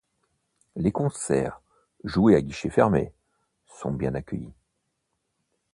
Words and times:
Les 0.75 0.91
concerts, 0.91 1.61
joués 2.05 2.35
à 2.35 2.41
guichet 2.41 2.71
fermé, 2.71 3.13
sont 3.67 3.91
bien 3.91 4.15
accueillis. 4.15 4.51